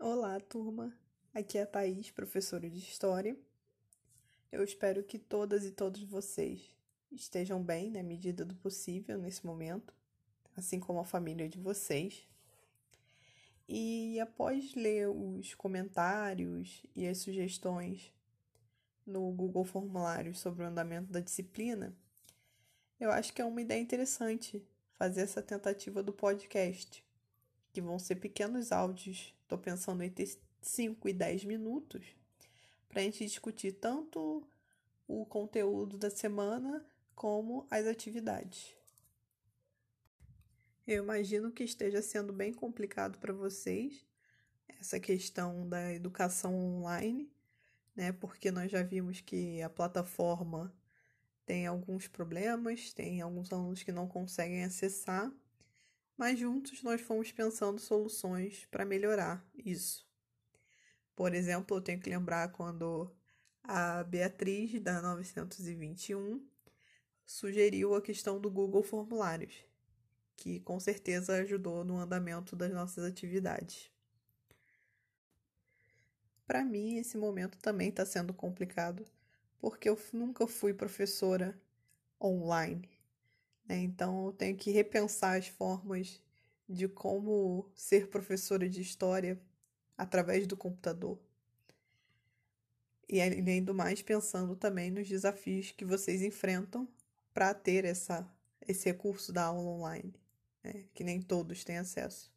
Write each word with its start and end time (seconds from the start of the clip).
Olá, 0.00 0.38
turma. 0.38 0.96
Aqui 1.34 1.58
é 1.58 1.62
a 1.62 1.66
Thaís, 1.66 2.12
professora 2.12 2.70
de 2.70 2.78
História. 2.78 3.36
Eu 4.52 4.62
espero 4.62 5.02
que 5.02 5.18
todas 5.18 5.64
e 5.64 5.72
todos 5.72 6.04
vocês 6.04 6.72
estejam 7.10 7.60
bem 7.60 7.90
na 7.90 8.00
medida 8.00 8.44
do 8.44 8.54
possível 8.54 9.18
nesse 9.18 9.44
momento, 9.44 9.92
assim 10.56 10.78
como 10.78 11.00
a 11.00 11.04
família 11.04 11.48
de 11.48 11.58
vocês. 11.58 12.28
E 13.68 14.20
após 14.20 14.72
ler 14.76 15.08
os 15.08 15.52
comentários 15.56 16.86
e 16.94 17.04
as 17.04 17.18
sugestões 17.18 18.12
no 19.04 19.32
Google 19.32 19.64
Formulários 19.64 20.38
sobre 20.38 20.62
o 20.62 20.68
andamento 20.68 21.10
da 21.10 21.18
disciplina, 21.18 21.92
eu 23.00 23.10
acho 23.10 23.32
que 23.34 23.42
é 23.42 23.44
uma 23.44 23.60
ideia 23.60 23.80
interessante 23.80 24.64
fazer 24.94 25.22
essa 25.22 25.42
tentativa 25.42 26.04
do 26.04 26.12
podcast, 26.12 27.04
que 27.72 27.80
vão 27.80 27.98
ser 27.98 28.14
pequenos 28.14 28.70
áudios, 28.70 29.34
estou 29.48 29.58
pensando 29.58 30.02
entre 30.02 30.38
5 30.60 31.08
e 31.08 31.12
10 31.14 31.46
minutos, 31.46 32.04
para 32.86 33.00
a 33.00 33.04
gente 33.04 33.24
discutir 33.24 33.72
tanto 33.72 34.46
o 35.06 35.24
conteúdo 35.24 35.96
da 35.96 36.10
semana 36.10 36.84
como 37.14 37.66
as 37.70 37.86
atividades. 37.86 38.76
Eu 40.86 41.02
imagino 41.02 41.50
que 41.50 41.64
esteja 41.64 42.02
sendo 42.02 42.30
bem 42.30 42.52
complicado 42.52 43.18
para 43.18 43.32
vocês 43.32 44.06
essa 44.68 45.00
questão 45.00 45.66
da 45.66 45.94
educação 45.94 46.54
online, 46.54 47.32
né? 47.96 48.12
Porque 48.12 48.50
nós 48.50 48.70
já 48.70 48.82
vimos 48.82 49.22
que 49.22 49.62
a 49.62 49.70
plataforma 49.70 50.72
tem 51.46 51.66
alguns 51.66 52.06
problemas, 52.06 52.92
tem 52.92 53.22
alguns 53.22 53.50
alunos 53.50 53.82
que 53.82 53.92
não 53.92 54.06
conseguem 54.06 54.62
acessar, 54.64 55.32
mas 56.18 56.38
juntos 56.38 56.82
nós 56.82 57.00
fomos 57.00 57.30
pensando 57.30 57.80
soluções 57.80 58.66
para 58.66 58.84
melhorar 58.84 59.48
isso. 59.54 60.04
Por 61.14 61.32
exemplo, 61.32 61.76
eu 61.76 61.80
tenho 61.80 62.00
que 62.00 62.10
lembrar 62.10 62.50
quando 62.50 63.10
a 63.62 64.02
Beatriz, 64.02 64.80
da 64.80 65.00
921, 65.00 66.44
sugeriu 67.24 67.94
a 67.94 68.02
questão 68.02 68.40
do 68.40 68.50
Google 68.50 68.82
Formulários, 68.82 69.64
que 70.36 70.58
com 70.60 70.80
certeza 70.80 71.36
ajudou 71.36 71.84
no 71.84 71.98
andamento 71.98 72.56
das 72.56 72.72
nossas 72.72 73.04
atividades. 73.04 73.90
Para 76.46 76.64
mim, 76.64 76.96
esse 76.96 77.16
momento 77.16 77.58
também 77.58 77.90
está 77.90 78.04
sendo 78.04 78.34
complicado, 78.34 79.06
porque 79.60 79.88
eu 79.88 79.98
nunca 80.12 80.46
fui 80.46 80.74
professora 80.74 81.60
online. 82.20 82.97
Né? 83.68 83.78
Então 83.78 84.26
eu 84.26 84.32
tenho 84.32 84.56
que 84.56 84.70
repensar 84.70 85.36
as 85.36 85.46
formas 85.46 86.20
de 86.68 86.88
como 86.88 87.70
ser 87.74 88.08
professora 88.08 88.68
de 88.68 88.80
história 88.80 89.40
através 89.96 90.46
do 90.46 90.56
computador. 90.56 91.18
E 93.08 93.20
além 93.20 93.62
do 93.62 93.74
mais, 93.74 94.02
pensando 94.02 94.54
também 94.54 94.90
nos 94.90 95.08
desafios 95.08 95.70
que 95.72 95.84
vocês 95.84 96.22
enfrentam 96.22 96.86
para 97.32 97.54
ter 97.54 97.84
essa, 97.84 98.28
esse 98.66 98.86
recurso 98.86 99.32
da 99.32 99.44
aula 99.44 99.70
online, 99.70 100.14
né? 100.62 100.84
que 100.92 101.02
nem 101.02 101.22
todos 101.22 101.64
têm 101.64 101.78
acesso. 101.78 102.30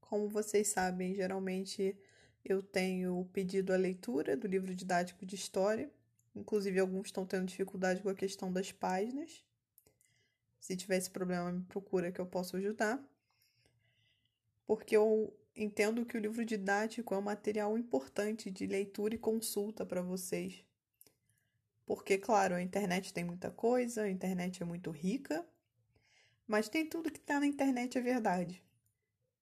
Como 0.00 0.28
vocês 0.28 0.68
sabem, 0.68 1.14
geralmente 1.14 1.94
eu 2.42 2.62
tenho 2.62 3.28
pedido 3.32 3.74
a 3.74 3.76
leitura 3.76 4.34
do 4.34 4.46
livro 4.46 4.74
didático 4.74 5.26
de 5.26 5.34
história. 5.34 5.90
Inclusive, 6.34 6.78
alguns 6.78 7.06
estão 7.06 7.26
tendo 7.26 7.46
dificuldade 7.46 8.02
com 8.02 8.08
a 8.08 8.14
questão 8.14 8.52
das 8.52 8.70
páginas. 8.72 9.44
Se 10.60 10.76
tiver 10.76 10.96
esse 10.96 11.10
problema, 11.10 11.50
me 11.52 11.64
procura 11.64 12.12
que 12.12 12.20
eu 12.20 12.26
possa 12.26 12.56
ajudar. 12.56 13.02
Porque 14.66 14.96
eu 14.96 15.34
entendo 15.56 16.04
que 16.04 16.16
o 16.16 16.20
livro 16.20 16.44
didático 16.44 17.14
é 17.14 17.18
um 17.18 17.22
material 17.22 17.76
importante 17.76 18.50
de 18.50 18.66
leitura 18.66 19.14
e 19.14 19.18
consulta 19.18 19.84
para 19.84 20.02
vocês. 20.02 20.64
Porque, 21.84 22.18
claro, 22.18 22.54
a 22.54 22.62
internet 22.62 23.12
tem 23.12 23.24
muita 23.24 23.50
coisa, 23.50 24.02
a 24.02 24.10
internet 24.10 24.62
é 24.62 24.66
muito 24.66 24.90
rica, 24.90 25.44
mas 26.46 26.68
tem 26.68 26.86
tudo 26.86 27.10
que 27.10 27.18
está 27.18 27.40
na 27.40 27.46
internet 27.46 27.96
é 27.96 28.00
verdade. 28.00 28.62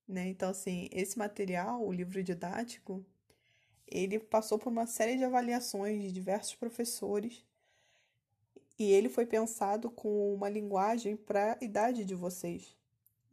Né? 0.06 0.28
Então, 0.28 0.50
assim, 0.50 0.88
esse 0.92 1.18
material, 1.18 1.84
o 1.84 1.92
livro 1.92 2.22
didático, 2.22 3.04
ele 3.86 4.18
passou 4.18 4.58
por 4.58 4.70
uma 4.70 4.86
série 4.86 5.16
de 5.16 5.24
avaliações 5.24 6.02
de 6.02 6.12
diversos 6.12 6.54
professores 6.54 7.44
e 8.78 8.84
ele 8.84 9.08
foi 9.08 9.24
pensado 9.24 9.90
com 9.90 10.34
uma 10.34 10.48
linguagem 10.48 11.16
para 11.16 11.58
a 11.60 11.64
idade 11.64 12.04
de 12.04 12.14
vocês, 12.14 12.76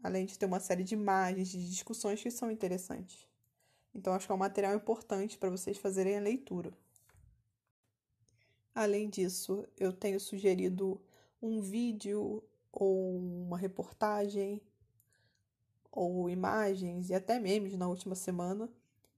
além 0.02 0.26
de 0.26 0.38
ter 0.38 0.46
uma 0.46 0.60
série 0.60 0.84
de 0.84 0.94
imagens, 0.94 1.50
de 1.50 1.70
discussões 1.70 2.22
que 2.22 2.32
são 2.32 2.50
interessantes. 2.50 3.28
Então, 3.94 4.14
acho 4.14 4.26
que 4.26 4.32
é 4.32 4.36
um 4.36 4.40
material 4.40 4.74
importante 4.76 5.38
para 5.38 5.50
vocês 5.50 5.78
fazerem 5.78 6.18
a 6.18 6.22
leitura. 6.22 6.72
Além 8.74 9.10
disso, 9.10 9.68
eu 9.78 9.94
tenho 9.94 10.20
sugerido 10.20 11.00
um 11.42 11.62
vídeo 11.62 12.44
ou 12.72 13.18
uma 13.18 13.58
reportagem 13.58 14.62
ou 15.92 16.28
imagens 16.28 17.10
e 17.10 17.14
até 17.14 17.40
memes 17.40 17.78
na 17.78 17.88
última 17.88 18.16
semana 18.16 18.68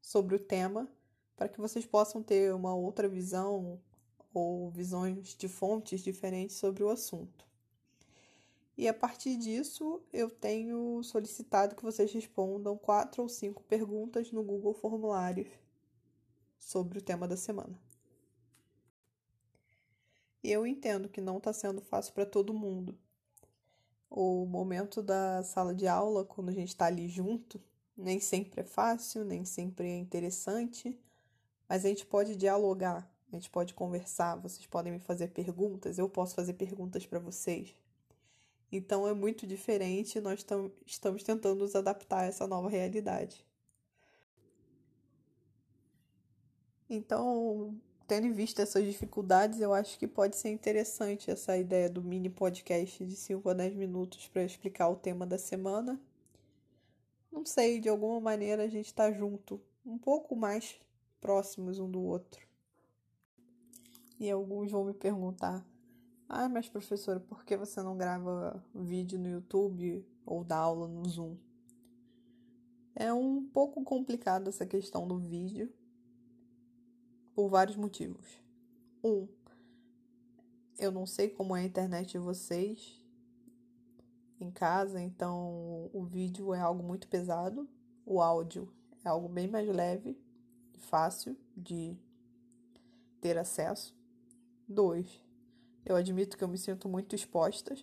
sobre 0.02 0.36
o 0.36 0.40
tema, 0.40 0.90
para 1.36 1.50
que 1.50 1.60
vocês 1.60 1.86
possam 1.86 2.24
ter 2.24 2.54
uma 2.54 2.74
outra 2.74 3.08
visão 3.08 3.80
ou 4.34 4.70
visões 4.70 5.36
de 5.36 5.48
fontes 5.48 6.02
diferentes 6.02 6.56
sobre 6.58 6.84
o 6.84 6.90
assunto. 6.90 7.46
E 8.78 8.88
a 8.88 8.94
partir 8.94 9.38
disso, 9.38 10.02
eu 10.12 10.30
tenho 10.30 11.02
solicitado 11.04 11.76
que 11.76 11.84
vocês 11.84 12.12
respondam 12.12 12.78
quatro 12.78 13.24
ou 13.24 13.30
cinco 13.30 13.64
perguntas 13.64 14.32
no 14.32 14.44
Google 14.44 14.74
Formulários 14.74 15.48
sobre 16.60 17.00
o 17.00 17.02
tema 17.02 17.28
da 17.28 17.38
semana. 17.38 17.80
E 20.44 20.52
eu 20.52 20.68
entendo 20.68 21.10
que 21.10 21.22
não 21.22 21.38
está 21.38 21.54
sendo 21.54 21.82
fácil 21.82 22.14
para 22.14 22.26
todo 22.26 22.54
mundo, 22.54 22.98
o 24.10 24.46
momento 24.46 25.02
da 25.02 25.42
sala 25.44 25.74
de 25.74 25.88
aula, 25.88 26.24
quando 26.24 26.50
a 26.50 26.54
gente 26.54 26.70
está 26.70 26.86
ali 26.86 27.08
junto, 27.08 27.62
nem 27.98 28.20
sempre 28.20 28.62
é 28.62 28.64
fácil, 28.64 29.26
nem 29.26 29.44
sempre 29.44 29.88
é 29.88 29.98
interessante, 29.98 30.98
mas 31.68 31.86
a 31.86 31.90
gente 31.90 32.06
pode 32.06 32.36
dialogar, 32.36 33.10
a 33.32 33.36
gente 33.36 33.50
pode 33.50 33.74
conversar, 33.74 34.36
vocês 34.36 34.66
podem 34.66 34.94
me 34.94 35.00
fazer 35.00 35.30
perguntas, 35.30 35.98
eu 35.98 36.08
posso 36.08 36.36
fazer 36.36 36.54
perguntas 36.54 37.06
para 37.06 37.20
vocês. 37.20 37.76
Então 38.72 39.08
é 39.08 39.14
muito 39.14 39.46
diferente, 39.48 40.20
nós 40.20 40.46
estamos 40.86 41.24
tentando 41.24 41.60
nos 41.60 41.76
adaptar 41.76 42.22
a 42.22 42.26
essa 42.26 42.48
nova 42.48 42.70
realidade. 42.70 43.46
Então, 46.90 47.76
tendo 48.08 48.28
em 48.28 48.32
vista 48.32 48.62
essas 48.62 48.84
dificuldades, 48.84 49.60
eu 49.60 49.74
acho 49.74 49.98
que 49.98 50.08
pode 50.08 50.36
ser 50.36 50.50
interessante 50.50 51.32
essa 51.32 51.58
ideia 51.58 51.90
do 51.90 52.04
mini 52.04 52.30
podcast 52.30 53.04
de 53.04 53.16
5 53.16 53.50
a 53.50 53.54
10 53.54 53.76
minutos 53.76 54.28
para 54.28 54.44
explicar 54.44 54.90
o 54.90 54.96
tema 54.96 55.26
da 55.26 55.38
semana. 55.38 56.00
Não 57.32 57.46
sei, 57.46 57.80
de 57.80 57.90
alguma 57.90 58.20
maneira 58.20 58.64
a 58.64 58.68
gente 58.68 58.86
está 58.86 59.12
junto, 59.12 59.60
um 59.86 59.98
pouco 59.98 60.36
mais 60.36 60.80
próximos 61.20 61.80
um 61.80 61.90
do 61.90 62.02
outro. 62.02 62.48
E 64.20 64.30
alguns 64.30 64.72
vão 64.72 64.86
me 64.86 64.94
perguntar: 64.94 65.66
ah, 66.28 66.50
mas 66.50 66.70
professora, 66.70 67.20
por 67.20 67.44
que 67.44 67.56
você 67.56 67.82
não 67.82 67.98
grava 67.98 68.64
vídeo 68.74 69.20
no 69.20 69.30
YouTube 69.30 70.06
ou 70.26 70.44
dá 70.44 70.58
aula 70.58 70.88
no 70.88 71.08
Zoom? 71.08 71.38
É 72.96 73.14
um 73.14 73.46
pouco 73.46 73.84
complicado 73.84 74.48
essa 74.48 74.66
questão 74.66 75.08
do 75.08 75.20
vídeo, 75.20 75.72
por 77.34 77.50
vários 77.50 77.76
motivos. 77.76 78.42
Um, 79.04 79.28
eu 80.80 80.92
não 80.92 81.06
sei 81.06 81.30
como 81.30 81.56
é 81.56 81.62
a 81.62 81.66
internet 81.66 82.14
de 82.14 82.20
vocês 82.20 83.02
em 84.40 84.50
casa, 84.50 85.02
então 85.02 85.90
o 85.94 86.04
vídeo 86.06 86.54
é 86.54 86.60
algo 86.60 86.82
muito 86.82 87.08
pesado, 87.08 87.68
o 88.06 88.22
áudio 88.22 88.74
é 89.04 89.10
algo 89.10 89.28
bem 89.28 89.48
mais 89.48 89.68
leve 89.68 90.18
fácil 90.78 91.38
de 91.56 91.96
ter 93.22 93.38
acesso. 93.38 93.96
Dois, 94.68 95.22
eu 95.86 95.96
admito 95.96 96.38
que 96.38 96.44
eu 96.44 96.48
me 96.48 96.58
sinto 96.58 96.90
muito 96.90 97.16
exposta 97.16 97.76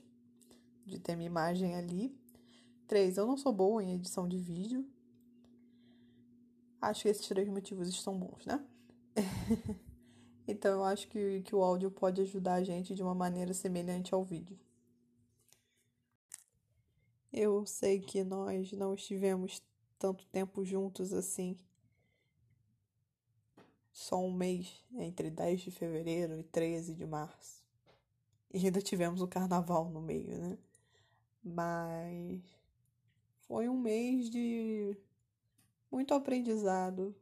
de 0.84 0.98
ter 0.98 1.16
minha 1.16 1.28
imagem 1.28 1.74
ali. 1.74 2.16
Três, 2.86 3.16
eu 3.16 3.26
não 3.26 3.36
sou 3.36 3.52
boa 3.52 3.82
em 3.82 3.94
edição 3.94 4.28
de 4.28 4.38
vídeo. 4.38 4.84
Acho 6.80 7.02
que 7.02 7.08
esses 7.08 7.26
três 7.28 7.48
motivos 7.48 7.88
estão 7.88 8.18
bons, 8.18 8.44
né? 8.44 8.64
então 10.48 10.72
eu 10.72 10.84
acho 10.84 11.06
que, 11.08 11.42
que 11.42 11.54
o 11.54 11.62
áudio 11.62 11.90
pode 11.90 12.20
ajudar 12.20 12.54
a 12.54 12.64
gente 12.64 12.94
de 12.94 13.02
uma 13.02 13.14
maneira 13.14 13.54
semelhante 13.54 14.12
ao 14.12 14.24
vídeo. 14.24 14.58
Eu 17.32 17.64
sei 17.64 18.00
que 18.00 18.22
nós 18.24 18.72
não 18.72 18.94
estivemos 18.94 19.62
tanto 19.98 20.26
tempo 20.26 20.64
juntos 20.64 21.12
assim. 21.12 21.56
Só 23.92 24.18
um 24.18 24.32
mês, 24.32 24.82
entre 24.94 25.30
10 25.30 25.60
de 25.60 25.70
fevereiro 25.70 26.38
e 26.38 26.42
13 26.42 26.94
de 26.94 27.06
março. 27.06 27.62
E 28.52 28.64
ainda 28.66 28.80
tivemos 28.80 29.20
o 29.20 29.28
carnaval 29.28 29.90
no 29.90 30.00
meio, 30.00 30.38
né? 30.38 30.58
Mas 31.44 32.42
foi 33.46 33.68
um 33.68 33.78
mês 33.78 34.30
de 34.30 34.96
muito 35.90 36.14
aprendizado. 36.14 37.14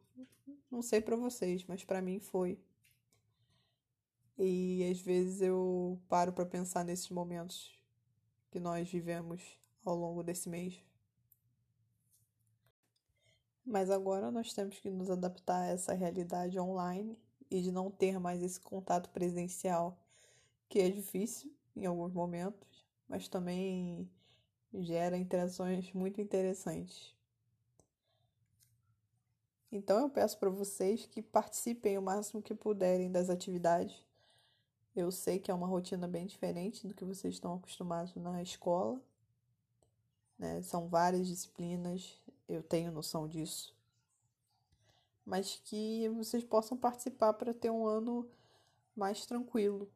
Não 0.69 0.81
sei 0.81 1.01
para 1.01 1.17
vocês, 1.17 1.65
mas 1.65 1.83
para 1.83 2.01
mim 2.01 2.19
foi. 2.19 2.57
E 4.37 4.89
às 4.89 4.99
vezes 4.99 5.41
eu 5.41 6.01
paro 6.07 6.31
para 6.31 6.45
pensar 6.45 6.85
nesses 6.85 7.09
momentos 7.09 7.71
que 8.49 8.59
nós 8.59 8.89
vivemos 8.89 9.41
ao 9.83 9.95
longo 9.95 10.23
desse 10.23 10.49
mês. 10.49 10.81
Mas 13.65 13.89
agora 13.89 14.31
nós 14.31 14.53
temos 14.53 14.79
que 14.79 14.89
nos 14.89 15.09
adaptar 15.09 15.61
a 15.61 15.67
essa 15.67 15.93
realidade 15.93 16.59
online 16.59 17.17
e 17.49 17.61
de 17.61 17.71
não 17.71 17.91
ter 17.91 18.19
mais 18.19 18.41
esse 18.41 18.59
contato 18.59 19.09
presencial, 19.09 19.97
que 20.67 20.79
é 20.79 20.89
difícil 20.89 21.53
em 21.75 21.85
alguns 21.85 22.13
momentos, 22.13 22.85
mas 23.07 23.27
também 23.27 24.09
gera 24.73 25.17
interações 25.17 25.91
muito 25.93 26.21
interessantes. 26.21 27.15
Então 29.71 29.99
eu 29.99 30.09
peço 30.09 30.37
para 30.37 30.49
vocês 30.49 31.05
que 31.05 31.21
participem 31.21 31.97
o 31.97 32.01
máximo 32.01 32.41
que 32.41 32.53
puderem 32.53 33.11
das 33.11 33.29
atividades. 33.29 34.05
Eu 34.93 35.11
sei 35.11 35.39
que 35.39 35.49
é 35.49 35.53
uma 35.53 35.67
rotina 35.67 36.07
bem 36.07 36.25
diferente 36.25 36.85
do 36.85 36.93
que 36.93 37.05
vocês 37.05 37.35
estão 37.35 37.55
acostumados 37.55 38.13
na 38.15 38.41
escola. 38.41 39.01
Né? 40.37 40.61
São 40.61 40.89
várias 40.89 41.27
disciplinas, 41.27 42.20
eu 42.51 42.61
tenho 42.61 42.91
noção 42.91 43.27
disso. 43.27 43.75
Mas 45.25 45.61
que 45.63 46.09
vocês 46.09 46.43
possam 46.43 46.77
participar 46.77 47.33
para 47.33 47.53
ter 47.53 47.69
um 47.69 47.85
ano 47.85 48.29
mais 48.95 49.25
tranquilo. 49.25 49.89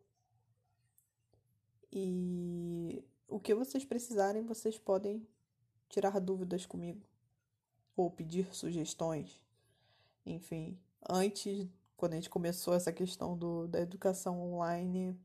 E 1.91 3.03
o 3.27 3.39
que 3.39 3.53
vocês 3.53 3.83
precisarem, 3.83 4.43
vocês 4.43 4.77
podem 4.77 5.27
tirar 5.89 6.19
dúvidas 6.19 6.65
comigo 6.65 7.01
ou 7.95 8.09
pedir 8.09 8.53
sugestões. 8.53 9.41
Enfim, 10.25 10.77
antes, 11.07 11.67
quando 11.95 12.13
a 12.13 12.15
gente 12.15 12.29
começou 12.29 12.73
essa 12.73 12.91
questão 12.91 13.37
do, 13.37 13.67
da 13.67 13.79
educação 13.79 14.41
online, 14.53 15.17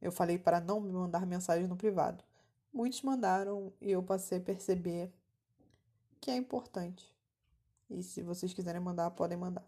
eu 0.00 0.12
falei 0.12 0.38
para 0.38 0.60
não 0.60 0.80
me 0.80 0.92
mandar 0.92 1.26
mensagem 1.26 1.66
no 1.66 1.76
privado. 1.76 2.22
Muitos 2.72 3.02
mandaram 3.02 3.72
e 3.80 3.90
eu 3.90 4.02
passei 4.02 4.38
a 4.38 4.40
perceber 4.40 5.12
que 6.28 6.32
é 6.32 6.36
importante. 6.36 7.10
E 7.88 8.02
se 8.02 8.20
vocês 8.20 8.52
quiserem 8.52 8.82
mandar, 8.82 9.10
podem 9.12 9.38
mandar. 9.38 9.66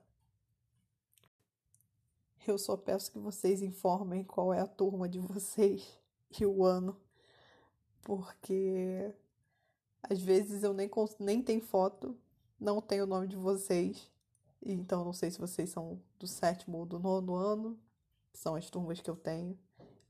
Eu 2.47 2.59
só 2.59 2.77
peço 2.77 3.11
que 3.11 3.19
vocês 3.19 3.63
informem 3.63 4.23
qual 4.25 4.53
é 4.53 4.61
a 4.61 4.67
turma 4.67 5.09
de 5.09 5.19
vocês 5.19 5.99
e 6.39 6.45
o 6.45 6.63
ano, 6.63 7.01
porque 8.03 9.11
às 10.03 10.21
vezes 10.21 10.63
eu 10.63 10.75
nem, 10.75 10.91
nem 11.19 11.43
tenho 11.43 11.63
foto, 11.63 12.15
não 12.61 12.83
tenho 12.83 13.05
o 13.05 13.07
nome 13.07 13.27
de 13.27 13.37
vocês, 13.37 14.11
então 14.61 15.03
não 15.03 15.15
sei 15.15 15.31
se 15.31 15.39
vocês 15.39 15.71
são 15.71 15.99
do 16.19 16.27
sétimo 16.27 16.77
ou 16.77 16.85
do 16.85 16.99
nono 16.99 17.37
ano, 17.37 17.79
são 18.35 18.55
as 18.55 18.69
turmas 18.69 19.01
que 19.01 19.09
eu 19.09 19.17
tenho, 19.17 19.59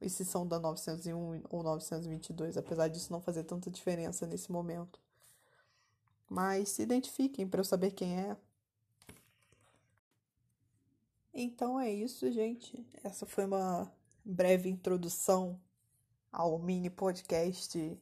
e 0.01 0.11
se 0.11 0.25
são 0.25 0.45
da 0.45 0.59
901 0.59 1.45
ou 1.49 1.63
922, 1.63 2.57
apesar 2.57 2.89
disso 2.89 3.13
não 3.13 3.21
fazer 3.21 3.45
tanta 3.45 3.71
diferença 3.71 4.27
nesse 4.27 4.51
momento. 4.51 5.01
Mas 6.31 6.69
se 6.69 6.83
identifiquem 6.83 7.49
para 7.49 7.59
eu 7.59 7.65
saber 7.65 7.91
quem 7.91 8.17
é. 8.17 8.37
Então 11.35 11.81
é 11.81 11.91
isso, 11.91 12.31
gente. 12.31 12.87
Essa 13.03 13.27
foi 13.27 13.45
uma 13.47 13.93
breve 14.25 14.69
introdução 14.69 15.61
ao 16.31 16.57
mini 16.57 16.89
podcast 16.89 18.01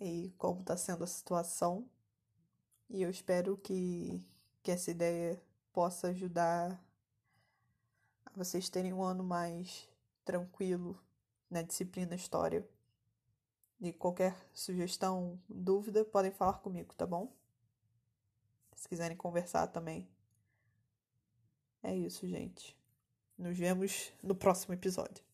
e 0.00 0.32
como 0.38 0.60
está 0.60 0.78
sendo 0.78 1.04
a 1.04 1.06
situação. 1.06 1.86
E 2.88 3.02
eu 3.02 3.10
espero 3.10 3.58
que, 3.58 4.24
que 4.62 4.70
essa 4.70 4.90
ideia 4.90 5.38
possa 5.74 6.08
ajudar 6.08 6.82
a 8.24 8.30
vocês 8.34 8.70
terem 8.70 8.94
um 8.94 9.02
ano 9.02 9.22
mais 9.22 9.86
tranquilo 10.24 10.98
na 11.50 11.60
disciplina 11.60 12.14
História. 12.14 12.66
E 13.80 13.92
qualquer 13.92 14.36
sugestão, 14.52 15.40
dúvida, 15.48 16.04
podem 16.04 16.30
falar 16.30 16.58
comigo, 16.58 16.94
tá 16.94 17.06
bom? 17.06 17.32
Se 18.76 18.88
quiserem 18.88 19.16
conversar 19.16 19.66
também. 19.68 20.06
É 21.82 21.94
isso, 21.94 22.26
gente. 22.28 22.76
Nos 23.38 23.56
vemos 23.56 24.12
no 24.22 24.34
próximo 24.34 24.74
episódio. 24.74 25.24